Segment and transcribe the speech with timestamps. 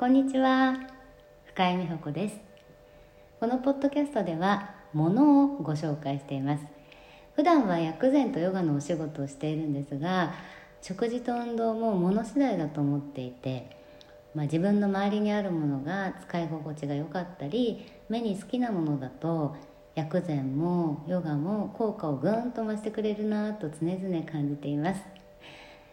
[0.00, 0.78] こんにちは。
[1.44, 2.40] 深井美穂子です。
[3.38, 6.64] このポッドキャストでは物をご紹介しています。
[7.36, 10.32] 普段は薬膳とヨガのお仕事をしているんですが
[10.80, 13.76] 食事と運動も物次第だと思っていて、
[14.34, 19.54] まあ、自分の周りにあるものが使い心地が良かったり目に好きなものだと
[19.96, 25.02] 薬膳もヨガも効果をぐんと増してくれるなと常々感じています。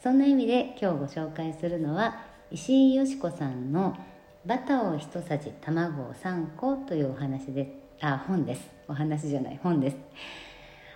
[0.00, 3.94] そんな意味で今日ご紹介するのは石井よし子さんの
[4.46, 8.70] 「バターを一さじ卵を3個」というお話であ本です。
[8.88, 9.96] お話じゃない本です。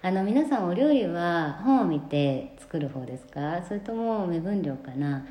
[0.00, 3.64] あの皆さんお料理は本を見て作る方ですか？
[3.66, 5.26] それとも目分量かな？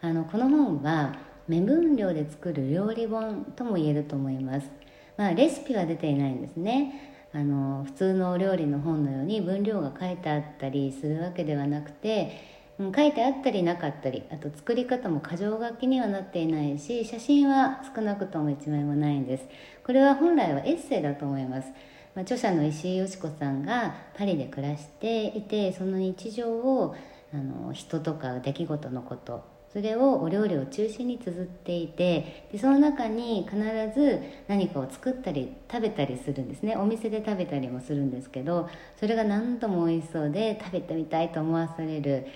[0.00, 1.12] あのこの本は
[1.46, 4.70] 目分量で作る料理本とも言えると思います。
[5.18, 7.28] まあレシピは出ていないんですね。
[7.34, 12.59] あの普通のお料理の本のように分量が書いてあったりするわけではなくて
[12.94, 19.44] 書いてあったりなかったりあと作り方も箇条書きにはなっていないし写真は少なくとも1枚もないんです。
[19.84, 21.68] これは本来はエッセイだと思います、
[22.14, 26.94] まあ、著者の石井よし子さんがパリで暮らしていてその日常を
[27.34, 33.56] あの人とか出来事のことそれをお料理を中心に綴っていてでその中に必
[33.94, 36.76] ず何かを作ったり食べたりするんですね。
[36.76, 38.68] お店で食べたりもするんですけど
[38.98, 42.26] それが何とも美味しそうで食べてみたいと思わされる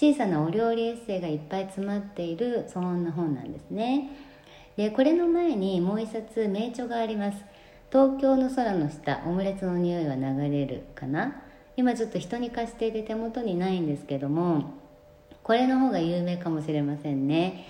[0.00, 4.10] 小さなお料理エッセイがいっぱい詰まっているそんな本なんですね。
[4.76, 7.38] でこれの前にもう一冊名著があります。
[7.90, 11.42] 東京の空の下オムレツの匂いは流れるかな？
[11.76, 14.74] 今ちょっと人に貸していて手元にないんですけども
[15.42, 17.64] これの方が有名かもしれませんね。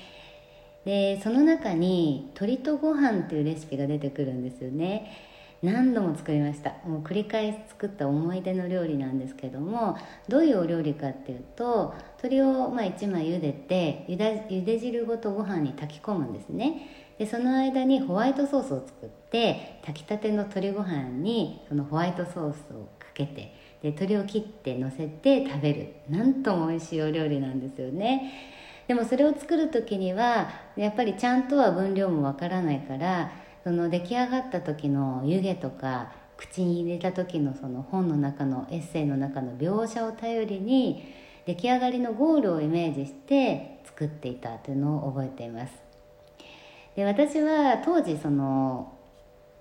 [0.84, 5.10] でその中に鶏とご飯っていうレシピが出てくるんですよね。
[5.62, 6.74] 何度も作りました。
[6.86, 9.96] もう繰り返し作った思い出の料理なんですけども
[10.28, 17.14] どういうお料理かっていうと鶏をまあ1枚茹でてゆだゆで汁ごとご飯に炊き込むんですね。
[17.18, 25.94] でその間にホワイトソースを作って炊きたての鶏ご飯にそのホワイトソースをかけてで鶏を切って乗せて食べる。
[26.08, 28.32] なんとも美味しいお料理なんですよね。
[28.86, 33.32] でもそれを作る時にはやっぱりちゃんとは分量もわからないから
[33.64, 41.04] その出来上がった時の湯気とか口に入れた時のその本の中のエッセイの中の描写を頼りに
[41.46, 45.72] 出来上がりのゴールをイメージして作っていたというのを覚えています。
[46.94, 48.92] で私は当時その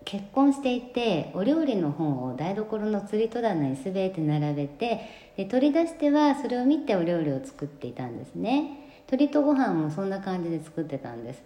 [0.06, 5.02] 結婚していてお料理の本を台所の釣り戸棚に全て並べて
[5.36, 9.02] で取り出してはそれを見てお料理を作っていたんですね。
[9.08, 11.44] 鶏とご飯もそんな感じで作ってたんです。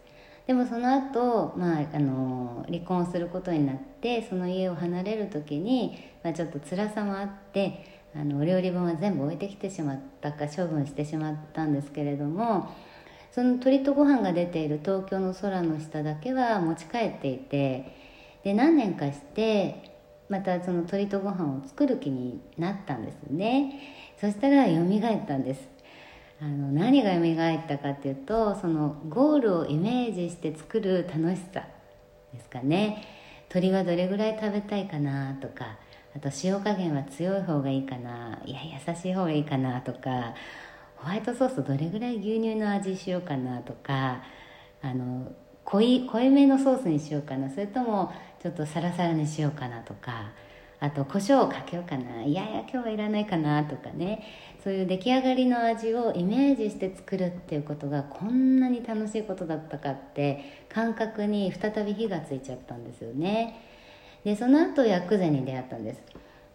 [0.48, 12.70] でもその後、まああの離婚することになってその家を離れる時に、まあ、ちょっと辛さもあってあのお料理本は全部置いてきてしまったか処分してしまったんですけれども
[13.32, 17.96] その鶏とご飯が出ている東京の空の下だけは持ち帰っていて
[18.44, 19.92] で何年かして
[20.28, 23.82] またその鶏とご飯を作る気になったんですね。
[24.20, 25.68] そしたら蘇ったんです。
[26.42, 31.68] あの何が蘇ったかっていうとそのゴールをイメージして作る楽しさ
[32.34, 33.04] ですかね。
[33.50, 35.78] 鳥はどれぐらい食べたいかなとか
[36.16, 40.34] あと塩加減は強い方がいいかないや優しい方がいいかなとか
[40.96, 44.24] ホワイトソースどれぐらい牛乳の味しようかなとか
[44.82, 45.34] あの
[45.66, 50.32] 濃い濃いめのソースにしようかなそれともちょっとサラサラにしようかなとか
[50.82, 52.24] あと胡椒をかけようかな。
[52.24, 54.24] いやいや今日はいらないかなとかね。
[54.64, 63.62] そういう出来上がりの味をイメージして作るっていうことがこんなに楽しいことだったかって感覚に再び火がついちゃったんですよね。
[64.24, 66.02] でその後薬膳に出会ったんです。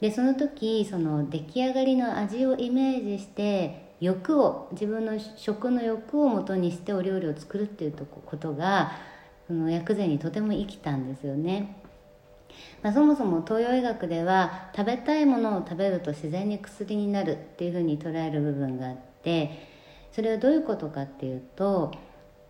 [0.01, 8.93] でその時その出来上がりの味をイメージして欲を自分の食の欲をもとにしてお料理を作るっていうことが
[9.47, 11.86] その薬膳にとても生きたんですよね。
[12.83, 19.51] まあ、そもそも東洋医学では食べたいものを食べると自然に薬になるっていうふうに捉える部分があって
[20.13, 21.93] それはどういうことかっていうと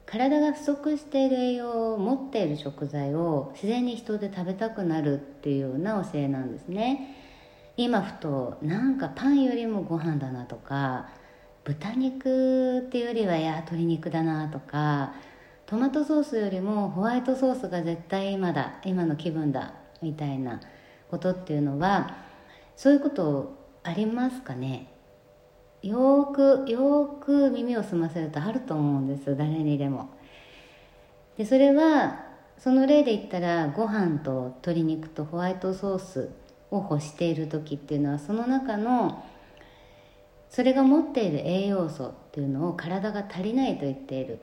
[0.07, 7.17] 体が不足している栄養を持っている食材を自然に人で食べたくなるっていうような教えなんですね。
[7.77, 11.11] 今ふとなんかパンよりもご飯だなとか
[11.65, 15.13] 豚肉っていうよりはいや鶏肉だなとか
[15.67, 19.75] トマトソースよりもホワイトソースが絶対今だ今の気分だ
[20.07, 20.61] みたいな
[21.11, 22.17] ことっていうのは
[22.77, 24.93] そういうことありますかね？
[25.83, 30.11] よーくよーく耳を澄ませるとあると思うんです誰にでも。
[31.37, 32.25] でそれは
[32.59, 36.31] その例で言ったらご飯と鶏肉とホワイトソース
[36.71, 39.25] を欲している時っていうのはその中の
[40.49, 44.41] それが持っている栄養素っていうのを体が足りないと言っている。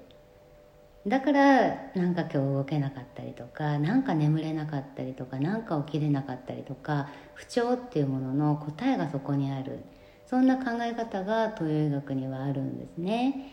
[1.06, 9.80] だからなんか今日動けなかったりとかなんか眠れなかったりとかなんか起きれなかったりとか不調っていうものの答えがそこにある。
[10.26, 13.52] そんな考え方が東洋医学にはあるんですね。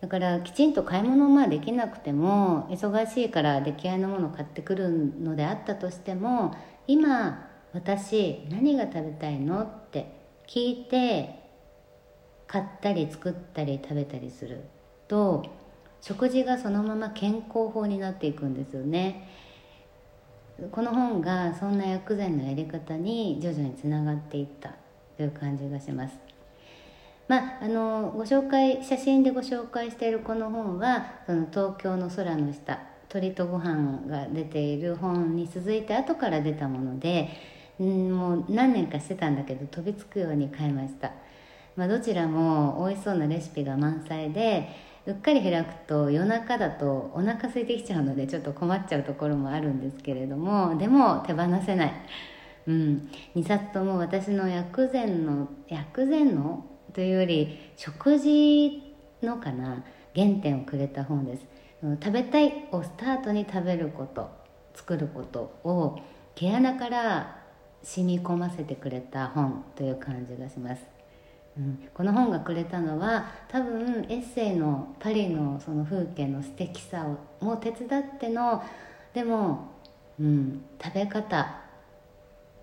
[0.00, 4.88] だからきちんと買い物まあできなくても忙しいから出来合いのものを買ってくる
[5.20, 6.54] のであったとしても
[6.86, 10.12] 今私何が食べたいのって
[10.48, 11.40] 聞いて
[12.46, 14.64] 買ったり作ったり食べたりする
[15.06, 15.61] と
[16.02, 19.28] 食事がそのまま健康法になっていくんですよね。
[20.70, 24.74] この本がそんな薬膳のやり方に徐々につながっていった
[25.16, 26.14] という感じがします。
[27.28, 37.28] まあ、あのご紹介写真でご紹介しているこの本はその東京の空の下鳥とご飯が出ている本に続いて後から出たもので、
[37.82, 41.12] ん、もう何年かしてたんだけど飛びつくように買いました、
[41.76, 44.68] まあ、どちらも美味しそうなレシピが満載で
[45.06, 51.92] うっかり開くと夜中だとお腹空いてきちゃうのでちょっと困っちゃうところもあるんですけれどもでも手放せない、
[52.68, 56.66] うん、2冊とも私の薬膳の薬膳の？
[56.92, 58.82] というより食事
[59.22, 59.82] のかな？
[60.14, 61.46] 原点をくれた本です。
[61.82, 64.30] 食べたいをスタートに食べること
[64.74, 65.98] 作ることを
[66.34, 67.42] 毛穴から
[67.82, 71.01] 染み込ませてくれた本という感じがします。
[71.56, 78.62] うん、この本がくれたのは多分エッセイのパリのその風景の素敵さをも手伝っての
[79.12, 79.68] でも、
[80.18, 81.62] うん、食べ方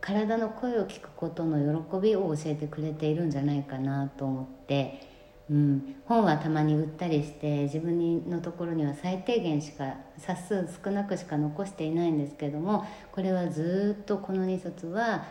[0.02, 5.08] 体の声を聞くことの喜びを教えてくれているんじゃないかなと思って、
[5.52, 15.26] うん、本はたまに売ったりして自分のところには最低限しか冊数少なくしか残していないんですけどもこれはずっとこの2冊は、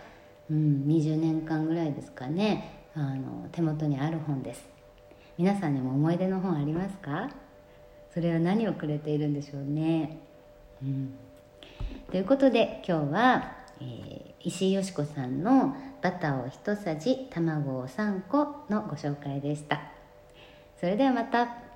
[0.50, 2.77] うん、20年間ぐらいですかね。
[2.94, 4.66] あの手元にある本です。
[5.36, 7.30] 皆さんにも思い出の本ありますか？
[8.12, 10.18] それは何をくれているんでしょうね、
[10.82, 11.14] うん、
[12.10, 19.80] ということで今日は、えー、石井よし子さんの「バターを一さじ卵を3個」のご紹介でした。
[20.80, 21.67] それではまた。